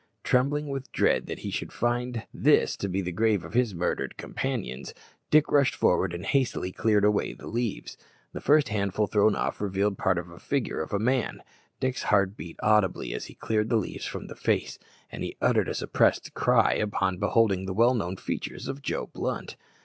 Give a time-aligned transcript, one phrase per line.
[0.23, 4.17] Trembling with dread that he should find this to be the grave of his murdered
[4.17, 4.95] companions,
[5.29, 7.97] Dick rushed forward and hastily cleared away the leaves.
[8.33, 11.43] The first handful thrown off revealed part of the figure of a man.
[11.79, 14.79] Dick's heart beat audibly as he cleared the leaves from the face,
[15.11, 19.55] and he uttered a suppressed cry on beholding the well known features of Joe Blunt.